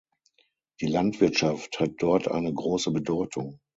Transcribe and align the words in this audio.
Die 0.79 0.87
Landwirtschaft 0.87 1.79
hat 1.79 1.91
dort 1.99 2.27
eine 2.27 2.51
große 2.51 2.89
Bedeutung. 2.89 3.59